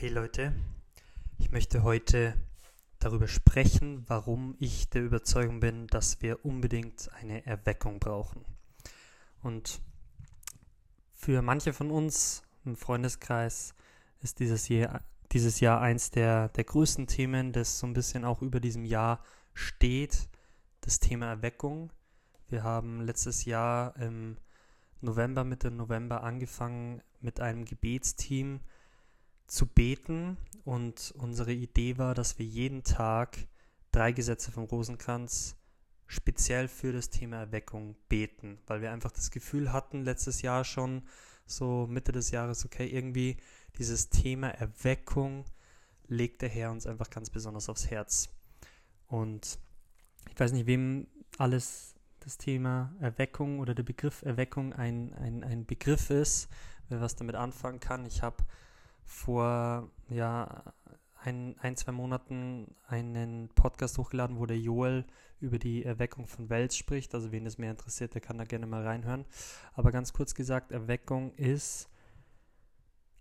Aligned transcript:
Hey 0.00 0.08
Leute, 0.08 0.54
ich 1.36 1.50
möchte 1.50 1.82
heute 1.82 2.32
darüber 3.00 3.28
sprechen, 3.28 4.02
warum 4.08 4.56
ich 4.58 4.88
der 4.88 5.02
Überzeugung 5.02 5.60
bin, 5.60 5.88
dass 5.88 6.22
wir 6.22 6.42
unbedingt 6.42 7.10
eine 7.20 7.44
Erweckung 7.44 8.00
brauchen. 8.00 8.42
Und 9.42 9.82
für 11.12 11.42
manche 11.42 11.74
von 11.74 11.90
uns 11.90 12.42
im 12.64 12.76
Freundeskreis 12.76 13.74
ist 14.22 14.38
dieses 14.38 14.68
Jahr, 14.68 15.02
dieses 15.32 15.60
Jahr 15.60 15.82
eins 15.82 16.10
der, 16.10 16.48
der 16.48 16.64
größten 16.64 17.06
Themen, 17.06 17.52
das 17.52 17.78
so 17.78 17.86
ein 17.86 17.92
bisschen 17.92 18.24
auch 18.24 18.40
über 18.40 18.58
diesem 18.58 18.86
Jahr 18.86 19.22
steht, 19.52 20.30
das 20.80 20.98
Thema 21.00 21.26
Erweckung. 21.26 21.92
Wir 22.48 22.62
haben 22.62 23.02
letztes 23.02 23.44
Jahr 23.44 23.94
im 23.96 24.38
November, 25.02 25.44
Mitte 25.44 25.70
November 25.70 26.22
angefangen 26.22 27.02
mit 27.20 27.38
einem 27.40 27.66
Gebetsteam, 27.66 28.60
zu 29.50 29.66
beten 29.66 30.36
und 30.64 31.12
unsere 31.18 31.52
Idee 31.52 31.98
war, 31.98 32.14
dass 32.14 32.38
wir 32.38 32.46
jeden 32.46 32.84
Tag 32.84 33.36
drei 33.90 34.12
Gesetze 34.12 34.52
vom 34.52 34.64
Rosenkranz 34.64 35.56
speziell 36.06 36.68
für 36.68 36.92
das 36.92 37.10
Thema 37.10 37.38
Erweckung 37.38 37.96
beten, 38.08 38.58
weil 38.68 38.80
wir 38.80 38.92
einfach 38.92 39.10
das 39.10 39.32
Gefühl 39.32 39.72
hatten, 39.72 40.04
letztes 40.04 40.42
Jahr 40.42 40.64
schon, 40.64 41.02
so 41.46 41.88
Mitte 41.88 42.12
des 42.12 42.30
Jahres, 42.30 42.64
okay, 42.64 42.86
irgendwie 42.86 43.38
dieses 43.76 44.08
Thema 44.08 44.50
Erweckung 44.50 45.44
legt 46.06 46.42
der 46.42 46.48
Herr 46.48 46.70
uns 46.70 46.86
einfach 46.86 47.10
ganz 47.10 47.28
besonders 47.28 47.68
aufs 47.68 47.90
Herz. 47.90 48.28
Und 49.08 49.58
ich 50.28 50.38
weiß 50.38 50.52
nicht, 50.52 50.66
wem 50.66 51.08
alles 51.38 51.96
das 52.20 52.38
Thema 52.38 52.94
Erweckung 53.00 53.58
oder 53.58 53.74
der 53.74 53.82
Begriff 53.82 54.22
Erweckung 54.22 54.72
ein, 54.72 55.12
ein, 55.14 55.42
ein 55.42 55.66
Begriff 55.66 56.10
ist, 56.10 56.48
wer 56.88 57.00
was 57.00 57.16
damit 57.16 57.34
anfangen 57.34 57.80
kann. 57.80 58.06
Ich 58.06 58.22
habe 58.22 58.44
vor 59.10 59.90
ja, 60.08 60.62
ein, 61.22 61.56
ein, 61.58 61.76
zwei 61.76 61.92
Monaten 61.92 62.74
einen 62.86 63.48
Podcast 63.48 63.98
hochgeladen, 63.98 64.38
wo 64.38 64.46
der 64.46 64.58
Joel 64.58 65.04
über 65.40 65.58
die 65.58 65.84
Erweckung 65.84 66.28
von 66.28 66.48
Wels 66.48 66.76
spricht. 66.76 67.14
Also 67.14 67.32
wen 67.32 67.44
es 67.44 67.58
mehr 67.58 67.72
interessiert, 67.72 68.14
der 68.14 68.20
kann 68.20 68.38
da 68.38 68.44
gerne 68.44 68.66
mal 68.66 68.86
reinhören. 68.86 69.26
Aber 69.74 69.90
ganz 69.90 70.12
kurz 70.12 70.34
gesagt, 70.34 70.70
Erweckung 70.70 71.32
ist 71.34 71.90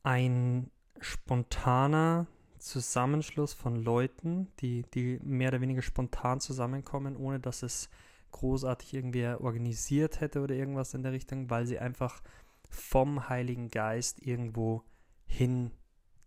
ein 0.03 0.69
spontaner 1.01 2.27
Zusammenschluss 2.59 3.53
von 3.53 3.75
Leuten, 3.75 4.47
die, 4.59 4.83
die 4.93 5.19
mehr 5.23 5.49
oder 5.49 5.61
weniger 5.61 5.81
spontan 5.81 6.39
zusammenkommen, 6.39 7.17
ohne 7.17 7.39
dass 7.39 7.63
es 7.63 7.89
großartig 8.31 8.93
irgendwer 8.93 9.41
organisiert 9.41 10.21
hätte 10.21 10.41
oder 10.41 10.53
irgendwas 10.53 10.93
in 10.93 11.01
der 11.01 11.13
Richtung, 11.13 11.49
weil 11.49 11.65
sie 11.65 11.79
einfach 11.79 12.21
vom 12.69 13.27
Heiligen 13.27 13.69
Geist 13.69 14.21
irgendwo 14.25 14.83
hin 15.25 15.71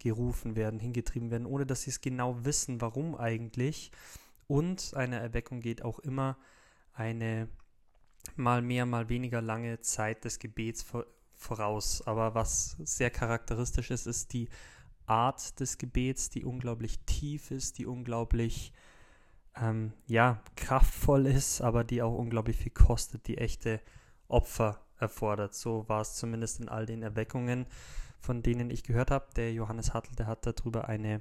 gerufen 0.03 0.57
werden, 0.57 0.81
hingetrieben 0.81 1.31
werden, 1.31 1.47
ohne 1.47 1.67
dass 1.67 1.83
sie 1.83 1.91
es 1.91 2.01
genau 2.01 2.45
wissen, 2.45 2.81
warum 2.81 3.15
eigentlich. 3.15 3.93
Und 4.47 4.95
eine 4.95 5.19
Erweckung 5.19 5.61
geht 5.61 5.83
auch 5.83 5.99
immer 6.01 6.37
eine 6.93 7.49
mal 8.37 8.63
mehr, 8.63 8.87
mal 8.87 9.09
weniger 9.09 9.41
lange 9.41 9.81
Zeit 9.81 10.25
des 10.25 10.39
Gebets 10.39 10.85
voraus. 11.35 12.03
Aber 12.07 12.35
was 12.35 12.77
sehr 12.81 13.11
charakteristisch 13.11 13.91
ist, 13.91 14.07
ist 14.07 14.33
die 14.33 14.49
Art 15.07 15.59
des 15.61 15.79
Gebets, 15.79 16.31
die 16.31 16.45
unglaublich 16.45 17.01
tief 17.01 17.51
ist, 17.51 17.79
die 17.79 17.87
unglaublich 17.87 18.73
ähm, 19.57 19.93
ja, 20.07 20.43
kraftvoll 20.57 21.27
ist, 21.27 21.61
aber 21.61 21.85
die 21.85 22.03
auch 22.03 22.17
unglaublich 22.17 22.57
viel 22.57 22.73
kostet, 22.73 23.27
die 23.27 23.39
echte 23.39 23.81
Opfer 24.29 24.81
erfordert. 24.99 25.55
So 25.55 25.89
war 25.89 26.01
es 26.01 26.15
zumindest 26.15 26.61
in 26.61 26.69
all 26.69 26.87
den 26.87 27.03
Erweckungen 27.03 27.67
von 28.23 28.43
denen 28.43 28.71
ich 28.71 28.85
gehört 28.85 29.11
habe. 29.11 29.27
Der 29.37 29.53
Johannes 29.53 29.93
Hartl, 29.93 30.15
der 30.15 30.27
hat 30.29 30.47
darüber 30.47 30.89
eine 30.89 31.21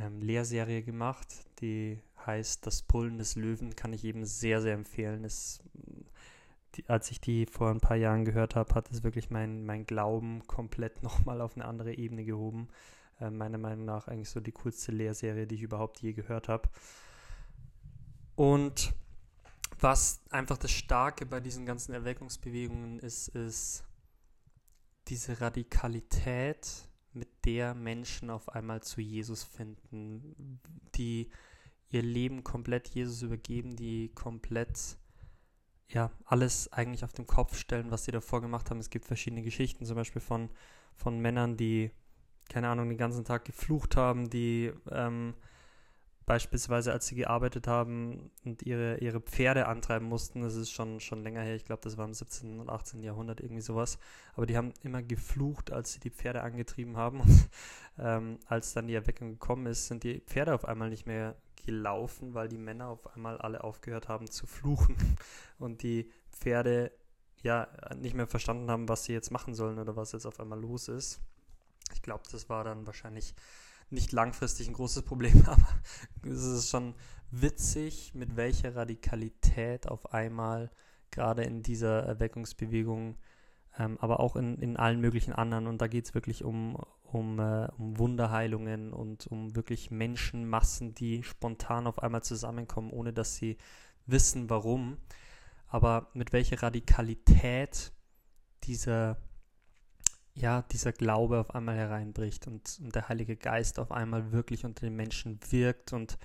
ähm, 0.00 0.20
Lehrserie 0.20 0.82
gemacht, 0.82 1.28
die 1.60 2.00
heißt 2.26 2.66
Das 2.66 2.82
Brüllen 2.82 3.18
des 3.18 3.36
Löwen, 3.36 3.76
kann 3.76 3.92
ich 3.92 4.04
eben 4.04 4.24
sehr, 4.24 4.62
sehr 4.62 4.74
empfehlen. 4.74 5.24
Es, 5.24 5.62
die, 6.74 6.88
als 6.88 7.10
ich 7.10 7.20
die 7.20 7.46
vor 7.46 7.70
ein 7.70 7.80
paar 7.80 7.96
Jahren 7.96 8.24
gehört 8.24 8.56
habe, 8.56 8.74
hat 8.74 8.90
es 8.90 9.02
wirklich 9.02 9.30
mein, 9.30 9.66
mein 9.66 9.84
Glauben 9.84 10.42
komplett 10.46 11.02
nochmal 11.02 11.40
auf 11.42 11.54
eine 11.54 11.66
andere 11.66 11.94
Ebene 11.94 12.24
gehoben. 12.24 12.68
Äh, 13.20 13.30
meiner 13.30 13.58
Meinung 13.58 13.84
nach 13.84 14.08
eigentlich 14.08 14.30
so 14.30 14.40
die 14.40 14.52
coolste 14.52 14.90
Lehrserie, 14.90 15.46
die 15.46 15.56
ich 15.56 15.62
überhaupt 15.62 16.00
je 16.00 16.14
gehört 16.14 16.48
habe. 16.48 16.68
Und 18.36 18.94
was 19.78 20.22
einfach 20.30 20.56
das 20.56 20.70
Starke 20.70 21.26
bei 21.26 21.40
diesen 21.40 21.66
ganzen 21.66 21.92
Erweckungsbewegungen 21.92 23.00
ist, 23.00 23.28
ist, 23.28 23.84
diese 25.08 25.40
Radikalität, 25.40 26.88
mit 27.14 27.28
der 27.44 27.74
Menschen 27.74 28.30
auf 28.30 28.48
einmal 28.48 28.82
zu 28.82 29.00
Jesus 29.00 29.44
finden, 29.44 30.60
die 30.96 31.30
ihr 31.88 32.02
Leben 32.02 32.42
komplett 32.42 32.88
Jesus 32.88 33.22
übergeben, 33.22 33.76
die 33.76 34.10
komplett 34.14 34.96
ja 35.88 36.10
alles 36.24 36.72
eigentlich 36.72 37.04
auf 37.04 37.12
den 37.12 37.26
Kopf 37.26 37.56
stellen, 37.56 37.90
was 37.90 38.04
sie 38.04 38.10
davor 38.10 38.40
gemacht 38.40 38.70
haben. 38.70 38.80
Es 38.80 38.90
gibt 38.90 39.04
verschiedene 39.04 39.42
Geschichten, 39.42 39.84
zum 39.86 39.96
Beispiel 39.96 40.20
von, 40.20 40.50
von 40.96 41.20
Männern, 41.20 41.56
die, 41.56 41.92
keine 42.48 42.68
Ahnung, 42.68 42.88
den 42.88 42.98
ganzen 42.98 43.24
Tag 43.24 43.44
geflucht 43.44 43.96
haben, 43.96 44.28
die 44.28 44.72
ähm, 44.90 45.34
beispielsweise 46.26 46.92
als 46.92 47.06
sie 47.06 47.16
gearbeitet 47.16 47.66
haben 47.66 48.30
und 48.44 48.62
ihre, 48.62 48.98
ihre 48.98 49.20
Pferde 49.20 49.66
antreiben 49.66 50.08
mussten, 50.08 50.42
das 50.42 50.54
ist 50.54 50.70
schon, 50.70 51.00
schon 51.00 51.22
länger 51.22 51.42
her, 51.42 51.54
ich 51.54 51.64
glaube, 51.64 51.82
das 51.82 51.96
war 51.96 52.06
im 52.06 52.14
17. 52.14 52.60
und 52.60 52.70
18. 52.70 53.02
Jahrhundert 53.02 53.40
irgendwie 53.40 53.62
sowas, 53.62 53.98
aber 54.34 54.46
die 54.46 54.56
haben 54.56 54.72
immer 54.82 55.02
geflucht, 55.02 55.72
als 55.72 55.92
sie 55.92 56.00
die 56.00 56.10
Pferde 56.10 56.42
angetrieben 56.42 56.96
haben 56.96 57.20
und 57.20 57.48
ähm, 57.98 58.38
als 58.46 58.72
dann 58.72 58.86
die 58.86 58.94
Erweckung 58.94 59.32
gekommen 59.32 59.66
ist, 59.66 59.88
sind 59.88 60.04
die 60.04 60.20
Pferde 60.20 60.54
auf 60.54 60.64
einmal 60.64 60.90
nicht 60.90 61.06
mehr 61.06 61.36
gelaufen, 61.66 62.34
weil 62.34 62.48
die 62.48 62.58
Männer 62.58 62.88
auf 62.88 63.14
einmal 63.14 63.38
alle 63.38 63.64
aufgehört 63.64 64.08
haben 64.08 64.30
zu 64.30 64.46
fluchen 64.46 64.96
und 65.58 65.82
die 65.82 66.10
Pferde 66.30 66.92
ja 67.42 67.68
nicht 67.96 68.14
mehr 68.14 68.26
verstanden 68.26 68.70
haben, 68.70 68.88
was 68.88 69.04
sie 69.04 69.12
jetzt 69.12 69.30
machen 69.30 69.54
sollen 69.54 69.78
oder 69.78 69.96
was 69.96 70.12
jetzt 70.12 70.26
auf 70.26 70.40
einmal 70.40 70.60
los 70.60 70.88
ist. 70.88 71.20
Ich 71.92 72.00
glaube, 72.00 72.24
das 72.32 72.48
war 72.48 72.64
dann 72.64 72.86
wahrscheinlich 72.86 73.34
nicht 73.94 74.12
langfristig 74.12 74.68
ein 74.68 74.74
großes 74.74 75.02
Problem, 75.02 75.44
aber 75.46 75.68
es 76.22 76.44
ist 76.44 76.70
schon 76.70 76.94
witzig, 77.30 78.12
mit 78.14 78.36
welcher 78.36 78.76
Radikalität 78.76 79.88
auf 79.88 80.12
einmal 80.12 80.70
gerade 81.10 81.44
in 81.44 81.62
dieser 81.62 82.02
Erweckungsbewegung, 82.02 83.16
ähm, 83.78 83.98
aber 84.00 84.20
auch 84.20 84.36
in, 84.36 84.58
in 84.58 84.76
allen 84.76 85.00
möglichen 85.00 85.32
anderen, 85.32 85.66
und 85.66 85.80
da 85.80 85.86
geht 85.86 86.06
es 86.06 86.14
wirklich 86.14 86.44
um, 86.44 86.76
um, 87.02 87.38
äh, 87.38 87.68
um 87.78 87.98
Wunderheilungen 87.98 88.92
und 88.92 89.26
um 89.28 89.54
wirklich 89.56 89.90
Menschenmassen, 89.90 90.94
die 90.94 91.22
spontan 91.22 91.86
auf 91.86 92.02
einmal 92.02 92.22
zusammenkommen, 92.22 92.90
ohne 92.90 93.12
dass 93.12 93.36
sie 93.36 93.56
wissen, 94.06 94.50
warum. 94.50 94.98
Aber 95.68 96.08
mit 96.14 96.32
welcher 96.32 96.62
Radikalität 96.62 97.92
dieser 98.64 99.16
ja, 100.34 100.62
dieser 100.62 100.92
Glaube 100.92 101.38
auf 101.38 101.54
einmal 101.54 101.76
hereinbricht 101.76 102.46
und, 102.46 102.80
und 102.82 102.94
der 102.94 103.08
Heilige 103.08 103.36
Geist 103.36 103.78
auf 103.78 103.92
einmal 103.92 104.32
wirklich 104.32 104.64
unter 104.64 104.86
den 104.86 104.96
Menschen 104.96 105.38
wirkt 105.50 105.92
und 105.92 106.18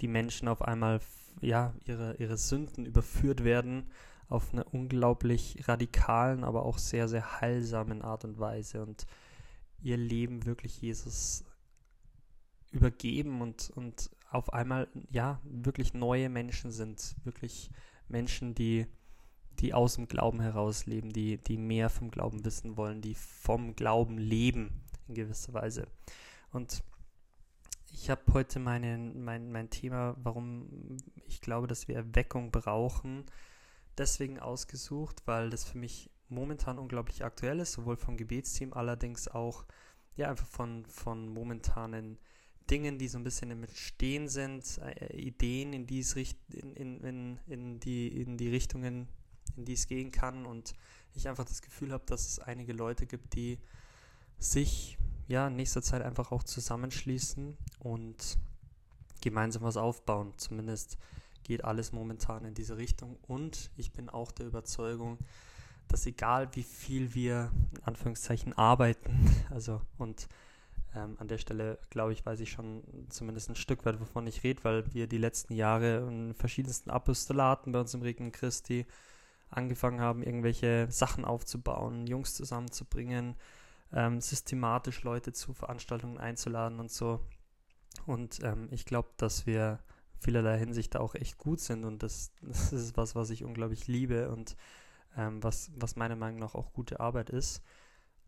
die 0.00 0.08
Menschen 0.08 0.48
auf 0.48 0.62
einmal 0.62 1.00
ja, 1.40 1.74
ihre, 1.84 2.16
ihre 2.16 2.36
Sünden 2.36 2.86
überführt 2.86 3.44
werden 3.44 3.90
auf 4.28 4.52
eine 4.52 4.64
unglaublich 4.64 5.66
radikalen, 5.66 6.44
aber 6.44 6.64
auch 6.64 6.78
sehr, 6.78 7.08
sehr 7.08 7.40
heilsamen 7.40 8.02
Art 8.02 8.24
und 8.24 8.38
Weise 8.38 8.82
und 8.82 9.06
ihr 9.82 9.96
Leben 9.96 10.46
wirklich 10.46 10.80
Jesus 10.80 11.44
übergeben 12.70 13.40
und, 13.40 13.70
und 13.70 14.10
auf 14.30 14.52
einmal, 14.52 14.88
ja, 15.10 15.40
wirklich 15.42 15.92
neue 15.92 16.28
Menschen 16.28 16.70
sind, 16.70 17.16
wirklich 17.24 17.70
Menschen, 18.06 18.54
die 18.54 18.86
die 19.60 19.74
aus 19.74 19.96
dem 19.96 20.08
Glauben 20.08 20.40
heraus 20.40 20.86
leben, 20.86 21.12
die, 21.12 21.38
die 21.38 21.58
mehr 21.58 21.90
vom 21.90 22.10
Glauben 22.10 22.44
wissen 22.44 22.76
wollen, 22.76 23.02
die 23.02 23.14
vom 23.14 23.76
Glauben 23.76 24.18
leben 24.18 24.82
in 25.08 25.14
gewisser 25.14 25.52
Weise. 25.52 25.86
Und 26.52 26.82
ich 27.92 28.08
habe 28.08 28.22
heute 28.32 28.58
meinen, 28.58 29.22
mein, 29.22 29.52
mein 29.52 29.70
Thema, 29.70 30.16
warum 30.22 30.96
ich 31.26 31.40
glaube, 31.40 31.66
dass 31.66 31.88
wir 31.88 31.96
Erweckung 31.96 32.50
brauchen, 32.50 33.24
deswegen 33.98 34.38
ausgesucht, 34.38 35.22
weil 35.26 35.50
das 35.50 35.64
für 35.64 35.78
mich 35.78 36.10
momentan 36.28 36.78
unglaublich 36.78 37.24
aktuell 37.24 37.60
ist, 37.60 37.72
sowohl 37.72 37.96
vom 37.96 38.16
Gebetsteam, 38.16 38.72
allerdings 38.72 39.28
auch 39.28 39.64
ja 40.16 40.30
einfach 40.30 40.46
von, 40.46 40.86
von 40.86 41.28
momentanen 41.28 42.18
Dingen, 42.70 42.98
die 42.98 43.08
so 43.08 43.18
ein 43.18 43.24
bisschen 43.24 43.50
im 43.50 43.66
Stehen 43.74 44.28
sind, 44.28 44.78
äh, 44.78 45.16
Ideen, 45.16 45.72
in, 45.72 45.86
in, 45.88 47.00
in, 47.02 47.38
in, 47.46 47.80
die, 47.80 48.08
in 48.08 48.36
die 48.36 48.48
Richtungen, 48.48 49.08
in 49.60 49.64
die 49.64 49.74
es 49.74 49.86
gehen 49.86 50.10
kann 50.10 50.46
und 50.46 50.74
ich 51.14 51.28
einfach 51.28 51.44
das 51.44 51.62
Gefühl 51.62 51.92
habe, 51.92 52.04
dass 52.06 52.26
es 52.26 52.38
einige 52.38 52.72
Leute 52.72 53.06
gibt, 53.06 53.34
die 53.34 53.58
sich 54.38 54.98
ja 55.28 55.46
in 55.46 55.56
nächster 55.56 55.82
Zeit 55.82 56.02
einfach 56.02 56.32
auch 56.32 56.42
zusammenschließen 56.42 57.56
und 57.78 58.38
gemeinsam 59.20 59.62
was 59.62 59.76
aufbauen. 59.76 60.32
Zumindest 60.36 60.98
geht 61.44 61.64
alles 61.64 61.92
momentan 61.92 62.44
in 62.44 62.54
diese 62.54 62.76
Richtung 62.76 63.16
und 63.26 63.70
ich 63.76 63.92
bin 63.92 64.08
auch 64.08 64.32
der 64.32 64.46
Überzeugung, 64.46 65.18
dass 65.88 66.06
egal 66.06 66.48
wie 66.54 66.62
viel 66.62 67.14
wir 67.14 67.50
in 67.72 67.82
Anführungszeichen 67.84 68.52
arbeiten, 68.56 69.30
also 69.50 69.80
und 69.98 70.28
Ähm, 70.92 71.16
an 71.20 71.28
der 71.28 71.38
Stelle, 71.38 71.78
glaube 71.90 72.12
ich, 72.12 72.26
weiß 72.26 72.40
ich 72.40 72.50
schon 72.50 72.82
zumindest 73.10 73.48
ein 73.48 73.54
Stück 73.54 73.86
weit, 73.86 74.00
wovon 74.00 74.26
ich 74.26 74.42
rede, 74.42 74.64
weil 74.64 74.92
wir 74.92 75.06
die 75.06 75.18
letzten 75.18 75.54
Jahre 75.54 75.98
in 76.08 76.34
verschiedensten 76.34 76.90
Apostolaten 76.90 77.72
bei 77.72 77.80
uns 77.80 77.94
im 77.94 78.02
Regen 78.02 78.32
Christi 78.32 78.86
angefangen 79.50 80.00
haben, 80.00 80.22
irgendwelche 80.22 80.90
Sachen 80.90 81.24
aufzubauen, 81.24 82.06
Jungs 82.06 82.34
zusammenzubringen, 82.34 83.36
ähm, 83.92 84.20
systematisch 84.20 85.02
Leute 85.02 85.32
zu 85.32 85.52
Veranstaltungen 85.52 86.18
einzuladen 86.18 86.78
und 86.80 86.90
so. 86.90 87.20
Und 88.06 88.42
ähm, 88.42 88.68
ich 88.70 88.84
glaube, 88.84 89.10
dass 89.16 89.46
wir 89.46 89.80
vielerlei 90.20 90.58
Hinsicht 90.58 90.94
da 90.94 91.00
auch 91.00 91.14
echt 91.14 91.38
gut 91.38 91.60
sind 91.60 91.84
und 91.84 92.02
das, 92.02 92.32
das 92.42 92.72
ist 92.72 92.96
was, 92.96 93.14
was 93.14 93.30
ich 93.30 93.44
unglaublich 93.44 93.88
liebe 93.88 94.30
und 94.30 94.56
ähm, 95.16 95.42
was, 95.42 95.72
was 95.74 95.96
meiner 95.96 96.16
Meinung 96.16 96.38
nach 96.38 96.54
auch 96.54 96.72
gute 96.72 97.00
Arbeit 97.00 97.30
ist. 97.30 97.62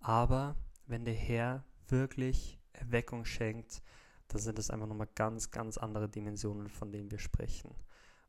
Aber 0.00 0.56
wenn 0.86 1.04
der 1.04 1.14
Herr 1.14 1.64
wirklich 1.88 2.58
Erweckung 2.72 3.24
schenkt, 3.24 3.82
dann 4.28 4.40
sind 4.40 4.58
das 4.58 4.70
einfach 4.70 4.86
nochmal 4.86 5.08
ganz, 5.14 5.50
ganz 5.50 5.76
andere 5.76 6.08
Dimensionen, 6.08 6.68
von 6.68 6.90
denen 6.90 7.10
wir 7.10 7.18
sprechen. 7.18 7.74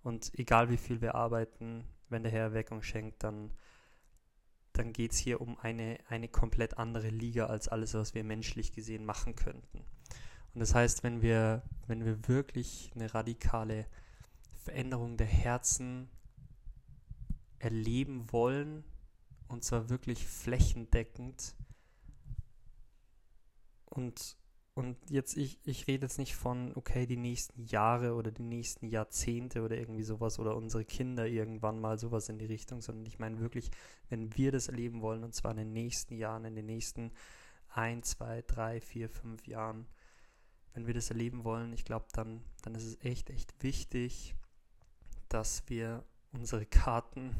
Und 0.03 0.37
egal 0.37 0.69
wie 0.69 0.77
viel 0.77 1.01
wir 1.01 1.15
arbeiten, 1.15 1.85
wenn 2.13 2.23
der 2.23 2.31
Herr 2.31 2.43
Erweckung 2.43 2.81
schenkt, 2.81 3.23
dann, 3.23 3.51
dann 4.71 4.93
geht 4.93 5.11
es 5.11 5.17
hier 5.17 5.41
um 5.41 5.59
eine, 5.59 5.99
eine 6.07 6.29
komplett 6.29 6.77
andere 6.77 7.09
Liga 7.09 7.47
als 7.47 7.67
alles, 7.67 7.93
was 7.93 8.13
wir 8.13 8.23
menschlich 8.23 8.71
gesehen 8.71 9.03
machen 9.03 9.35
könnten. 9.35 9.79
Und 10.53 10.59
das 10.59 10.73
heißt, 10.73 11.03
wenn 11.03 11.21
wir, 11.21 11.63
wenn 11.87 12.05
wir 12.05 12.27
wirklich 12.27 12.91
eine 12.95 13.13
radikale 13.13 13.87
Veränderung 14.63 15.17
der 15.17 15.27
Herzen 15.27 16.09
erleben 17.59 18.31
wollen, 18.31 18.83
und 19.47 19.63
zwar 19.63 19.89
wirklich 19.89 20.25
flächendeckend, 20.25 21.55
und, 23.85 24.37
und 24.75 24.97
jetzt, 25.09 25.37
ich, 25.37 25.59
ich 25.65 25.87
rede 25.87 26.05
jetzt 26.05 26.17
nicht 26.17 26.35
von, 26.35 26.75
okay, 26.75 27.05
die 27.05 27.17
nächsten 27.17 27.63
Jahre 27.63 28.15
oder 28.15 28.31
die 28.31 28.41
nächsten 28.43 28.87
Jahrzehnte 28.87 29.61
oder 29.61 29.77
irgendwie 29.77 30.03
sowas 30.03 30.39
oder 30.39 30.55
unsere 30.55 30.83
Kinder 30.83 31.27
irgendwann 31.27 31.79
mal 31.79 31.99
sowas 31.99 32.27
in 32.29 32.39
die 32.39 32.45
Richtung, 32.45 32.81
sondern 32.81 33.05
ich 33.05 33.19
meine 33.19 33.39
wirklich, 33.39 33.69
wenn 34.09 34.35
wir 34.35 34.51
das 34.51 34.69
erleben 34.69 35.01
wollen, 35.01 35.23
und 35.23 35.35
zwar 35.35 35.51
in 35.51 35.57
den 35.57 35.73
nächsten 35.73 36.15
Jahren, 36.15 36.45
in 36.45 36.55
den 36.55 36.65
nächsten 36.65 37.11
ein, 37.69 38.01
zwei, 38.01 38.41
drei, 38.41 38.81
vier, 38.81 39.09
fünf 39.09 39.45
Jahren, 39.47 39.85
wenn 40.73 40.87
wir 40.87 40.95
das 40.95 41.11
erleben 41.11 41.43
wollen, 41.43 41.71
ich 41.73 41.85
glaube, 41.85 42.07
dann, 42.13 42.41
dann 42.63 42.73
ist 42.73 42.85
es 42.85 43.05
echt, 43.05 43.29
echt 43.29 43.61
wichtig, 43.61 44.33
dass 45.29 45.63
wir 45.67 46.03
unsere 46.31 46.65
Karten 46.65 47.35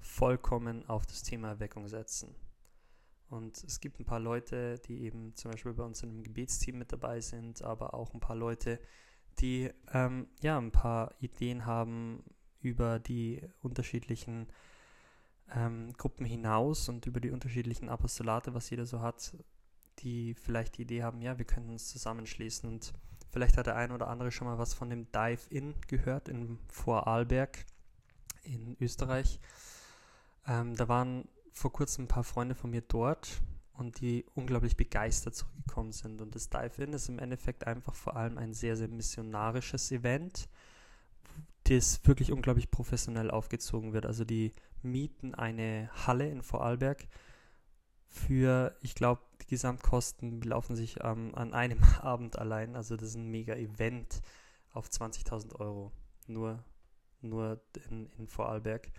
vollkommen 0.00 0.86
auf 0.86 1.06
das 1.06 1.22
Thema 1.22 1.48
Erweckung 1.48 1.88
setzen. 1.88 2.34
Und 3.32 3.64
es 3.64 3.80
gibt 3.80 3.98
ein 3.98 4.04
paar 4.04 4.20
Leute, 4.20 4.78
die 4.80 5.04
eben 5.04 5.34
zum 5.36 5.52
Beispiel 5.52 5.72
bei 5.72 5.84
uns 5.84 6.02
in 6.02 6.10
einem 6.10 6.22
Gebetsteam 6.22 6.76
mit 6.76 6.92
dabei 6.92 7.22
sind, 7.22 7.62
aber 7.62 7.94
auch 7.94 8.12
ein 8.12 8.20
paar 8.20 8.36
Leute, 8.36 8.78
die 9.38 9.70
ähm, 9.94 10.28
ja 10.42 10.58
ein 10.58 10.70
paar 10.70 11.14
Ideen 11.18 11.64
haben 11.64 12.24
über 12.60 12.98
die 12.98 13.40
unterschiedlichen 13.62 14.48
ähm, 15.50 15.94
Gruppen 15.94 16.26
hinaus 16.26 16.90
und 16.90 17.06
über 17.06 17.20
die 17.20 17.30
unterschiedlichen 17.30 17.88
Apostolate, 17.88 18.52
was 18.52 18.68
jeder 18.68 18.84
so 18.84 19.00
hat, 19.00 19.34
die 20.00 20.34
vielleicht 20.34 20.76
die 20.76 20.82
Idee 20.82 21.02
haben, 21.02 21.22
ja, 21.22 21.38
wir 21.38 21.46
könnten 21.46 21.70
uns 21.70 21.88
zusammenschließen 21.88 22.68
und 22.68 22.92
vielleicht 23.30 23.56
hat 23.56 23.66
der 23.66 23.76
ein 23.76 23.92
oder 23.92 24.08
andere 24.08 24.30
schon 24.30 24.46
mal 24.46 24.58
was 24.58 24.74
von 24.74 24.90
dem 24.90 25.10
Dive-In 25.10 25.74
gehört 25.88 26.28
in 26.28 26.58
Vorarlberg 26.68 27.64
in 28.42 28.76
Österreich. 28.78 29.40
Ähm, 30.46 30.76
da 30.76 30.86
waren 30.88 31.26
vor 31.52 31.72
kurzem 31.72 32.04
ein 32.04 32.08
paar 32.08 32.24
Freunde 32.24 32.54
von 32.54 32.70
mir 32.70 32.82
dort 32.82 33.42
und 33.74 34.00
die 34.00 34.24
unglaublich 34.34 34.76
begeistert 34.76 35.34
zurückgekommen 35.34 35.92
sind. 35.92 36.20
Und 36.20 36.34
das 36.34 36.50
Dive-In 36.50 36.92
ist 36.92 37.08
im 37.08 37.18
Endeffekt 37.18 37.66
einfach 37.66 37.94
vor 37.94 38.16
allem 38.16 38.38
ein 38.38 38.54
sehr, 38.54 38.76
sehr 38.76 38.88
missionarisches 38.88 39.90
Event, 39.92 40.48
das 41.64 42.00
wirklich 42.04 42.32
unglaublich 42.32 42.70
professionell 42.70 43.30
aufgezogen 43.30 43.92
wird. 43.92 44.06
Also 44.06 44.24
die 44.24 44.52
mieten 44.82 45.34
eine 45.34 45.90
Halle 46.06 46.28
in 46.28 46.42
Vorarlberg 46.42 47.06
für, 48.08 48.76
ich 48.82 48.94
glaube, 48.94 49.22
die 49.40 49.46
Gesamtkosten 49.46 50.40
belaufen 50.40 50.76
sich 50.76 51.02
ähm, 51.02 51.34
an 51.34 51.54
einem 51.54 51.82
Abend 52.00 52.38
allein. 52.38 52.76
Also 52.76 52.96
das 52.96 53.10
ist 53.10 53.16
ein 53.16 53.30
mega 53.30 53.54
Event 53.54 54.22
auf 54.72 54.88
20.000 54.88 55.56
Euro. 55.56 55.92
Nur, 56.26 56.62
nur 57.20 57.60
in, 57.88 58.10
in 58.18 58.28
Vorarlberg 58.28 58.92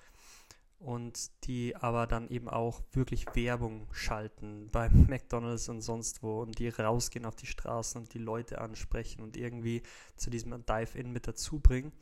und 0.83 1.31
die 1.45 1.75
aber 1.77 2.07
dann 2.07 2.27
eben 2.27 2.50
auch 2.50 2.81
wirklich 2.91 3.25
Werbung 3.33 3.88
schalten 3.94 4.68
beim 4.71 5.07
McDonald's 5.07 5.69
und 5.69 5.81
sonst 5.81 6.21
wo 6.21 6.41
und 6.41 6.59
die 6.59 6.68
rausgehen 6.68 7.25
auf 7.25 7.35
die 7.35 7.45
Straßen 7.45 8.01
und 8.01 8.13
die 8.13 8.19
Leute 8.19 8.59
ansprechen 8.59 9.21
und 9.21 9.38
irgendwie 9.38 9.81
zu 10.18 10.30
diesem 10.30 10.65
Dive-In 10.65 11.12
mit 11.12 11.27
dazu 11.27 11.59
bringen. 11.59 11.94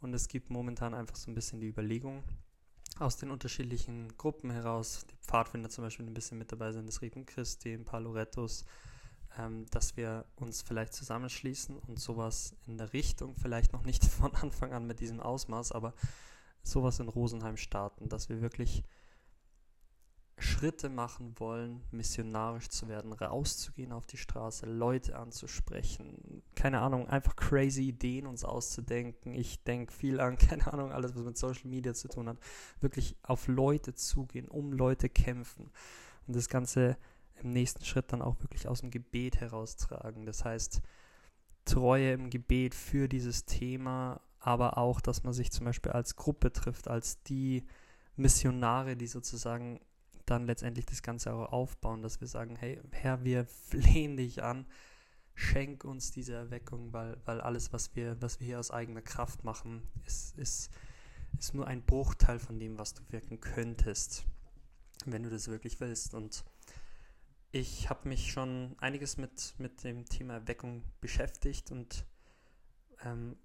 Und 0.00 0.14
es 0.14 0.28
gibt 0.28 0.50
momentan 0.50 0.94
einfach 0.94 1.16
so 1.16 1.30
ein 1.30 1.34
bisschen 1.34 1.60
die 1.60 1.68
Überlegung 1.68 2.22
aus 2.98 3.16
den 3.16 3.30
unterschiedlichen 3.30 4.16
Gruppen 4.16 4.50
heraus, 4.50 5.04
die 5.10 5.16
Pfadfinder 5.16 5.68
zum 5.68 5.84
Beispiel 5.84 6.06
ein 6.06 6.14
bisschen 6.14 6.38
mit 6.38 6.52
dabei 6.52 6.72
sind, 6.72 6.86
das 6.86 7.02
Regen 7.02 7.26
Christi, 7.26 7.72
ein 7.72 7.84
paar 7.84 8.00
Lorettos, 8.00 8.64
ähm, 9.38 9.66
dass 9.70 9.96
wir 9.96 10.26
uns 10.36 10.62
vielleicht 10.62 10.92
zusammenschließen 10.94 11.76
und 11.76 11.98
sowas 11.98 12.54
in 12.66 12.78
der 12.78 12.92
Richtung, 12.92 13.34
vielleicht 13.36 13.72
noch 13.72 13.84
nicht 13.84 14.04
von 14.20 14.34
Anfang 14.36 14.72
an 14.72 14.86
mit 14.86 15.00
diesem 15.00 15.20
Ausmaß, 15.20 15.72
aber 15.72 15.94
sowas 16.62 17.00
in 17.00 17.08
Rosenheim 17.08 17.56
starten, 17.56 18.08
dass 18.08 18.28
wir 18.28 18.40
wirklich 18.40 18.84
Schritte 20.38 20.88
machen 20.88 21.38
wollen, 21.38 21.82
missionarisch 21.90 22.68
zu 22.68 22.88
werden, 22.88 23.12
rauszugehen 23.12 23.92
auf 23.92 24.06
die 24.06 24.16
Straße, 24.16 24.66
Leute 24.66 25.16
anzusprechen, 25.16 26.42
keine 26.54 26.80
Ahnung, 26.80 27.08
einfach 27.08 27.36
crazy 27.36 27.88
Ideen 27.88 28.26
uns 28.26 28.44
auszudenken. 28.44 29.34
Ich 29.34 29.62
denke 29.62 29.92
viel 29.92 30.20
an, 30.20 30.36
keine 30.38 30.72
Ahnung, 30.72 30.92
alles, 30.92 31.14
was 31.14 31.22
mit 31.22 31.36
Social 31.36 31.68
Media 31.68 31.94
zu 31.94 32.08
tun 32.08 32.28
hat. 32.28 32.38
Wirklich 32.80 33.16
auf 33.22 33.46
Leute 33.48 33.94
zugehen, 33.94 34.48
um 34.48 34.72
Leute 34.72 35.08
kämpfen 35.08 35.70
und 36.26 36.36
das 36.36 36.48
Ganze 36.48 36.96
im 37.40 37.50
nächsten 37.50 37.84
Schritt 37.84 38.12
dann 38.12 38.22
auch 38.22 38.40
wirklich 38.40 38.68
aus 38.68 38.80
dem 38.80 38.90
Gebet 38.90 39.40
heraustragen. 39.40 40.26
Das 40.26 40.44
heißt, 40.44 40.82
Treue 41.64 42.12
im 42.12 42.30
Gebet 42.30 42.74
für 42.74 43.08
dieses 43.08 43.44
Thema 43.44 44.20
aber 44.42 44.76
auch, 44.76 45.00
dass 45.00 45.22
man 45.22 45.32
sich 45.32 45.52
zum 45.52 45.64
Beispiel 45.66 45.92
als 45.92 46.16
Gruppe 46.16 46.52
trifft, 46.52 46.88
als 46.88 47.22
die 47.22 47.64
Missionare, 48.16 48.96
die 48.96 49.06
sozusagen 49.06 49.80
dann 50.26 50.46
letztendlich 50.46 50.84
das 50.84 51.02
Ganze 51.02 51.32
auch 51.32 51.52
aufbauen, 51.52 52.02
dass 52.02 52.20
wir 52.20 52.28
sagen, 52.28 52.56
hey 52.56 52.80
Herr, 52.90 53.24
wir 53.24 53.46
flehen 53.68 54.16
dich 54.16 54.42
an, 54.42 54.66
schenk 55.34 55.84
uns 55.84 56.10
diese 56.10 56.34
Erweckung, 56.34 56.92
weil, 56.92 57.16
weil 57.24 57.40
alles, 57.40 57.72
was 57.72 57.94
wir, 57.94 58.20
was 58.20 58.40
wir 58.40 58.46
hier 58.46 58.58
aus 58.58 58.72
eigener 58.72 59.02
Kraft 59.02 59.44
machen, 59.44 59.88
ist, 60.06 60.36
ist, 60.36 60.70
ist 61.38 61.54
nur 61.54 61.68
ein 61.68 61.84
Bruchteil 61.84 62.40
von 62.40 62.58
dem, 62.58 62.78
was 62.78 62.94
du 62.94 63.02
wirken 63.10 63.40
könntest, 63.40 64.24
wenn 65.06 65.22
du 65.22 65.30
das 65.30 65.46
wirklich 65.46 65.78
willst. 65.78 66.14
Und 66.14 66.44
ich 67.52 67.88
habe 67.88 68.08
mich 68.08 68.32
schon 68.32 68.74
einiges 68.78 69.18
mit, 69.18 69.54
mit 69.58 69.84
dem 69.84 70.04
Thema 70.04 70.34
Erweckung 70.34 70.82
beschäftigt 71.00 71.70
und 71.70 72.04
ähm, 73.04 73.36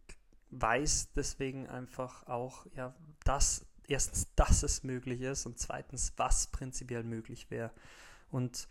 weiß 0.52 1.14
deswegen 1.14 1.68
einfach 1.68 2.28
auch, 2.28 2.66
ja, 2.76 2.96
dass 3.24 3.66
erstens, 3.88 4.34
dass 4.36 4.64
es 4.64 4.84
möglich 4.84 5.22
ist 5.22 5.46
und 5.46 5.60
zweitens, 5.60 6.14
was 6.18 6.48
prinzipiell 6.48 7.04
möglich 7.04 7.50
wäre. 7.50 7.72
Und 8.30 8.68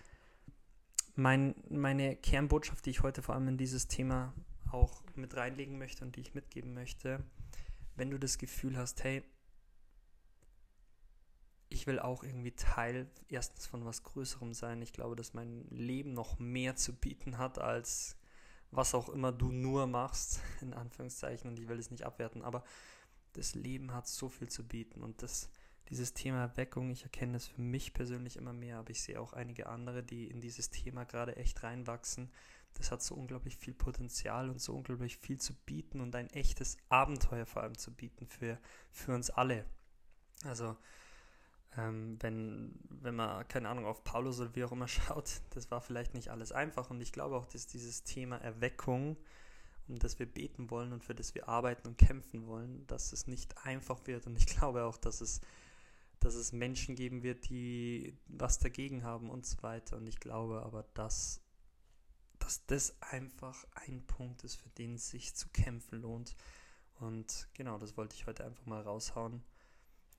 mein, 1.14 1.54
meine 1.70 2.16
Kernbotschaft, 2.16 2.84
die 2.86 2.90
ich 2.90 3.02
heute 3.02 3.22
vor 3.22 3.34
allem 3.34 3.48
in 3.48 3.58
dieses 3.58 3.88
Thema 3.88 4.34
auch 4.70 5.02
mit 5.14 5.34
reinlegen 5.36 5.78
möchte 5.78 6.04
und 6.04 6.16
die 6.16 6.20
ich 6.20 6.34
mitgeben 6.34 6.74
möchte, 6.74 7.24
wenn 7.94 8.10
du 8.10 8.18
das 8.18 8.38
Gefühl 8.38 8.76
hast, 8.76 9.02
hey, 9.04 9.22
ich 11.68 11.86
will 11.86 11.98
auch 11.98 12.22
irgendwie 12.22 12.52
Teil 12.52 13.10
erstens 13.28 13.66
von 13.66 13.84
was 13.84 14.02
Größerem 14.02 14.54
sein. 14.54 14.82
Ich 14.82 14.92
glaube, 14.92 15.16
dass 15.16 15.34
mein 15.34 15.66
Leben 15.70 16.12
noch 16.12 16.38
mehr 16.38 16.76
zu 16.76 16.94
bieten 16.94 17.38
hat 17.38 17.58
als 17.58 18.16
was 18.76 18.94
auch 18.94 19.08
immer 19.08 19.32
du 19.32 19.50
nur 19.50 19.86
machst, 19.86 20.40
in 20.60 20.74
Anführungszeichen, 20.74 21.48
und 21.48 21.58
ich 21.58 21.68
will 21.68 21.78
es 21.78 21.90
nicht 21.90 22.04
abwerten, 22.04 22.42
aber 22.42 22.64
das 23.32 23.54
Leben 23.54 23.92
hat 23.92 24.06
so 24.06 24.28
viel 24.28 24.48
zu 24.48 24.66
bieten 24.66 25.02
und 25.02 25.22
das, 25.22 25.50
dieses 25.88 26.14
Thema 26.14 26.40
Erweckung, 26.40 26.90
ich 26.90 27.02
erkenne 27.02 27.34
das 27.34 27.46
für 27.46 27.60
mich 27.60 27.92
persönlich 27.92 28.36
immer 28.36 28.52
mehr, 28.52 28.78
aber 28.78 28.90
ich 28.90 29.02
sehe 29.02 29.20
auch 29.20 29.32
einige 29.32 29.66
andere, 29.66 30.02
die 30.02 30.28
in 30.28 30.40
dieses 30.40 30.70
Thema 30.70 31.04
gerade 31.04 31.36
echt 31.36 31.62
reinwachsen. 31.62 32.30
Das 32.74 32.90
hat 32.90 33.02
so 33.02 33.14
unglaublich 33.14 33.56
viel 33.56 33.74
Potenzial 33.74 34.50
und 34.50 34.60
so 34.60 34.74
unglaublich 34.74 35.16
viel 35.16 35.38
zu 35.38 35.54
bieten 35.54 36.00
und 36.00 36.14
ein 36.14 36.28
echtes 36.30 36.76
Abenteuer 36.88 37.46
vor 37.46 37.62
allem 37.62 37.76
zu 37.78 37.94
bieten 37.94 38.26
für, 38.26 38.58
für 38.90 39.14
uns 39.14 39.30
alle. 39.30 39.64
Also 40.44 40.76
ähm, 41.76 42.16
wenn, 42.20 42.78
wenn 42.88 43.14
man, 43.14 43.46
keine 43.48 43.68
Ahnung, 43.68 43.86
auf 43.86 44.04
Paulus 44.04 44.40
oder 44.40 44.54
wie 44.54 44.64
auch 44.64 44.72
immer 44.72 44.88
schaut, 44.88 45.40
das 45.50 45.70
war 45.70 45.80
vielleicht 45.80 46.14
nicht 46.14 46.28
alles 46.28 46.52
einfach. 46.52 46.90
Und 46.90 47.00
ich 47.00 47.12
glaube 47.12 47.36
auch, 47.36 47.46
dass 47.46 47.66
dieses 47.66 48.04
Thema 48.04 48.36
Erweckung, 48.36 49.16
um 49.88 49.98
das 49.98 50.18
wir 50.18 50.26
beten 50.26 50.70
wollen 50.70 50.92
und 50.92 51.04
für 51.04 51.14
das 51.14 51.34
wir 51.34 51.48
arbeiten 51.48 51.86
und 51.86 51.98
kämpfen 51.98 52.46
wollen, 52.46 52.86
dass 52.86 53.12
es 53.12 53.26
nicht 53.26 53.64
einfach 53.64 54.06
wird. 54.06 54.26
Und 54.26 54.36
ich 54.36 54.46
glaube 54.46 54.84
auch, 54.84 54.96
dass 54.96 55.20
es, 55.20 55.40
dass 56.20 56.34
es 56.34 56.52
Menschen 56.52 56.96
geben 56.96 57.22
wird, 57.22 57.48
die 57.48 58.16
was 58.26 58.58
dagegen 58.58 59.04
haben 59.04 59.30
und 59.30 59.46
so 59.46 59.62
weiter. 59.62 59.96
Und 59.96 60.06
ich 60.06 60.18
glaube 60.18 60.62
aber, 60.62 60.84
dass 60.94 61.40
dass 62.38 62.64
das 62.66 62.94
einfach 63.00 63.66
ein 63.74 64.06
Punkt 64.06 64.44
ist, 64.44 64.54
für 64.56 64.68
den 64.70 64.94
es 64.94 65.10
sich 65.10 65.34
zu 65.34 65.48
kämpfen 65.48 66.00
lohnt. 66.00 66.36
Und 67.00 67.48
genau, 67.54 67.76
das 67.76 67.96
wollte 67.96 68.14
ich 68.14 68.26
heute 68.26 68.44
einfach 68.44 68.66
mal 68.66 68.82
raushauen. 68.82 69.42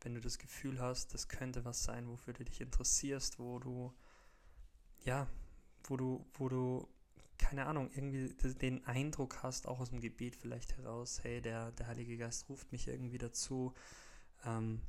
Wenn 0.01 0.13
du 0.13 0.21
das 0.21 0.37
Gefühl 0.37 0.79
hast, 0.79 1.13
das 1.13 1.27
könnte 1.27 1.65
was 1.65 1.83
sein, 1.83 2.07
wofür 2.07 2.33
du 2.33 2.43
dich 2.43 2.61
interessierst, 2.61 3.39
wo 3.39 3.59
du, 3.59 3.93
ja, 5.03 5.27
wo 5.85 5.97
du, 5.97 6.25
wo 6.33 6.49
du, 6.49 6.87
keine 7.37 7.65
Ahnung, 7.65 7.89
irgendwie 7.93 8.29
den 8.55 8.85
Eindruck 8.85 9.43
hast, 9.43 9.67
auch 9.67 9.79
aus 9.79 9.89
dem 9.89 10.01
Gebet 10.01 10.35
vielleicht 10.35 10.77
heraus, 10.77 11.23
hey, 11.23 11.41
der, 11.41 11.71
der 11.71 11.87
Heilige 11.87 12.17
Geist 12.17 12.49
ruft 12.49 12.71
mich 12.71 12.87
irgendwie 12.87 13.17
dazu, 13.17 13.73
ähm, 14.45 14.81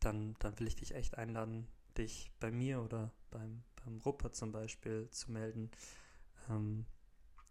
dann, 0.00 0.34
dann 0.40 0.58
will 0.58 0.66
ich 0.66 0.76
dich 0.76 0.94
echt 0.94 1.16
einladen, 1.16 1.68
dich 1.96 2.32
bei 2.40 2.50
mir 2.50 2.82
oder 2.82 3.12
beim, 3.30 3.62
beim 3.84 3.98
Rupert 3.98 4.34
zum 4.34 4.52
Beispiel 4.52 5.08
zu 5.10 5.30
melden. 5.30 5.70
Ähm, 6.48 6.86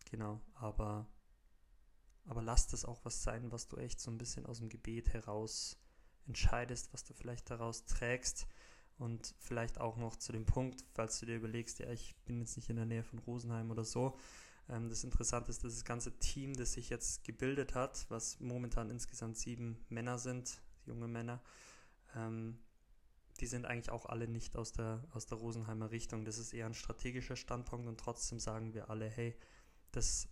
genau, 0.09 0.41
aber, 0.55 1.07
aber 2.25 2.41
lass 2.41 2.67
das 2.67 2.85
auch 2.85 3.03
was 3.05 3.23
sein, 3.23 3.51
was 3.51 3.67
du 3.67 3.77
echt 3.77 3.99
so 3.99 4.11
ein 4.11 4.17
bisschen 4.17 4.45
aus 4.45 4.59
dem 4.59 4.69
Gebet 4.69 5.13
heraus 5.13 5.77
entscheidest, 6.27 6.93
was 6.93 7.03
du 7.03 7.13
vielleicht 7.13 7.49
daraus 7.49 7.85
trägst. 7.85 8.47
Und 8.97 9.33
vielleicht 9.39 9.81
auch 9.81 9.97
noch 9.97 10.15
zu 10.15 10.31
dem 10.31 10.45
Punkt, 10.45 10.85
falls 10.93 11.19
du 11.19 11.25
dir 11.25 11.35
überlegst, 11.35 11.79
ja, 11.79 11.89
ich 11.89 12.15
bin 12.25 12.39
jetzt 12.39 12.55
nicht 12.55 12.69
in 12.69 12.75
der 12.75 12.85
Nähe 12.85 13.03
von 13.03 13.17
Rosenheim 13.19 13.71
oder 13.71 13.83
so. 13.83 14.15
Ähm, 14.69 14.89
das 14.89 15.03
Interessante 15.03 15.49
ist, 15.49 15.63
dass 15.63 15.73
das 15.73 15.85
ganze 15.85 16.17
Team, 16.19 16.53
das 16.55 16.73
sich 16.73 16.89
jetzt 16.89 17.23
gebildet 17.23 17.73
hat, 17.73 18.05
was 18.09 18.39
momentan 18.39 18.91
insgesamt 18.91 19.37
sieben 19.37 19.83
Männer 19.89 20.19
sind, 20.19 20.61
junge 20.85 21.07
Männer, 21.07 21.41
ähm, 22.15 22.59
die 23.39 23.47
sind 23.47 23.65
eigentlich 23.65 23.89
auch 23.89 24.05
alle 24.05 24.27
nicht 24.27 24.55
aus 24.55 24.71
der, 24.71 25.03
aus 25.13 25.25
der 25.25 25.39
Rosenheimer 25.39 25.89
Richtung. 25.89 26.23
Das 26.25 26.37
ist 26.37 26.53
eher 26.53 26.67
ein 26.67 26.75
strategischer 26.75 27.35
Standpunkt 27.35 27.87
und 27.87 27.99
trotzdem 27.99 28.39
sagen 28.39 28.73
wir 28.73 28.89
alle, 28.91 29.09
hey, 29.09 29.35
das 29.91 30.27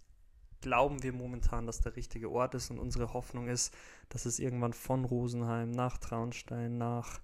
glauben 0.61 1.03
wir 1.03 1.13
momentan, 1.13 1.65
dass 1.65 1.81
der 1.81 1.95
richtige 1.95 2.29
Ort 2.31 2.55
ist 2.55 2.71
und 2.71 2.79
unsere 2.79 3.13
Hoffnung 3.13 3.47
ist, 3.47 3.73
dass 4.09 4.25
es 4.25 4.39
irgendwann 4.39 4.73
von 4.73 5.05
Rosenheim 5.05 5.71
nach 5.71 5.97
Traunstein, 5.97 6.77
nach 6.77 7.19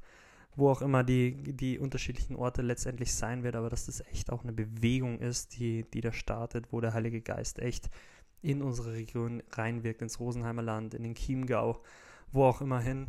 wo 0.55 0.69
auch 0.69 0.81
immer 0.81 1.03
die, 1.03 1.35
die 1.53 1.79
unterschiedlichen 1.79 2.35
Orte 2.35 2.61
letztendlich 2.61 3.13
sein 3.13 3.43
wird, 3.43 3.55
aber 3.55 3.69
dass 3.69 3.87
das 3.87 4.01
echt 4.07 4.31
auch 4.31 4.43
eine 4.43 4.53
Bewegung 4.53 5.19
ist, 5.19 5.57
die, 5.57 5.83
die 5.93 6.01
da 6.01 6.13
startet, 6.13 6.71
wo 6.71 6.79
der 6.79 6.93
Heilige 6.93 7.21
Geist 7.21 7.59
echt 7.59 7.89
in 8.41 8.61
unsere 8.61 8.93
Region 8.93 9.43
reinwirkt, 9.51 10.01
ins 10.01 10.19
Rosenheimer 10.19 10.61
Land, 10.61 10.93
in 10.93 11.03
den 11.03 11.15
Chiemgau, 11.15 11.81
wo 12.31 12.45
auch 12.45 12.61
immer 12.61 12.79
hin. 12.79 13.07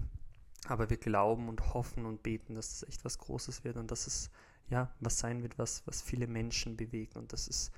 Aber 0.67 0.91
wir 0.91 0.97
glauben 0.97 1.49
und 1.49 1.75
hoffen 1.75 2.07
und 2.07 2.23
beten, 2.23 2.55
dass 2.55 2.81
das 2.81 2.89
echt 2.89 3.05
was 3.05 3.19
Großes 3.19 3.63
wird 3.63 3.77
und 3.77 3.91
dass 3.91 4.07
es 4.07 4.31
ja 4.69 4.91
was 4.99 5.19
sein 5.19 5.43
wird, 5.43 5.59
was, 5.59 5.87
was 5.87 6.03
viele 6.03 6.27
Menschen 6.27 6.77
bewegt. 6.77 7.17
Und 7.17 7.33
das 7.33 7.47
ist, 7.47 7.71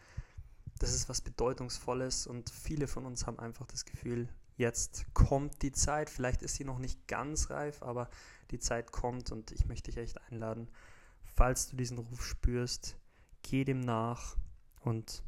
das 0.79 0.95
ist 0.95 1.09
was 1.09 1.21
Bedeutungsvolles 1.21 2.27
und 2.27 2.51
viele 2.51 2.87
von 2.87 3.07
uns 3.07 3.27
haben 3.27 3.39
einfach 3.39 3.67
das 3.67 3.85
Gefühl, 3.85 4.29
jetzt 4.57 5.07
kommt 5.15 5.63
die 5.63 5.73
Zeit. 5.73 6.11
Vielleicht 6.11 6.43
ist 6.43 6.57
sie 6.57 6.65
noch 6.65 6.79
nicht 6.79 7.07
ganz 7.09 7.51
reif, 7.51 7.83
aber 7.83 8.09
die 8.51 8.59
Zeit 8.59 8.93
kommt 8.93 9.33
und 9.33 9.53
ich 9.53 9.67
möchte 9.67 9.91
dich 9.91 9.99
echt 9.99 10.21
einladen, 10.31 10.69
falls 11.23 11.69
du 11.69 11.77
diesen 11.77 11.99
Ruf 11.99 12.25
spürst, 12.25 12.97
geh 13.43 13.65
dem 13.65 13.81
nach 13.81 14.37
und 14.81 15.23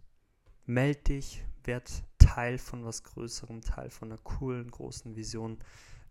meld 0.66 1.08
dich, 1.08 1.44
werd 1.64 2.02
Teil 2.18 2.58
von 2.58 2.84
was 2.84 3.02
Größerem, 3.02 3.60
Teil 3.60 3.90
von 3.90 4.10
einer 4.10 4.18
coolen, 4.18 4.70
großen 4.70 5.16
Vision, 5.16 5.58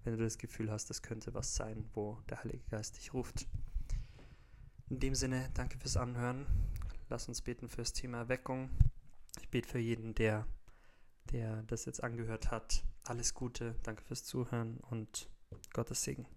wenn 0.04 0.18
du 0.18 0.24
das 0.24 0.38
Gefühl 0.38 0.72
hast, 0.72 0.90
das 0.90 1.02
könnte 1.02 1.34
was 1.34 1.56
sein, 1.56 1.90
wo 1.94 2.18
der 2.30 2.44
Heilige 2.44 2.64
Geist 2.70 2.98
dich 2.98 3.14
ruft. 3.14 3.48
In 4.90 5.00
dem 5.00 5.16
Sinne, 5.16 5.50
danke 5.54 5.78
fürs 5.78 5.98
Anhören. 5.98 6.46
Lass 7.10 7.28
uns 7.28 7.42
beten 7.42 7.70
fürs 7.70 7.94
Thema 7.94 8.20
Erweckung. 8.20 8.70
Ich 9.50 9.52
bete 9.52 9.68
für 9.68 9.80
jeden, 9.80 10.14
der, 10.14 10.46
der 11.32 11.64
das 11.64 11.86
jetzt 11.86 12.04
angehört 12.04 12.52
hat. 12.52 12.84
Alles 13.04 13.34
Gute, 13.34 13.74
danke 13.82 14.04
fürs 14.04 14.24
Zuhören 14.24 14.78
und 14.92 15.28
Gottes 15.74 16.04
Segen. 16.04 16.28